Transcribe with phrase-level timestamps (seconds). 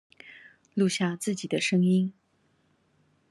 [0.75, 2.11] 錄下自己的聲音